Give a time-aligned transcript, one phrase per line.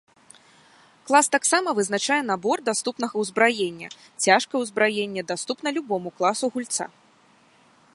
[1.09, 3.89] Клас таксама вызначае набор даступнага ўзбраення,
[4.25, 6.85] цяжкае ўзбраенне даступна любому класу гульца.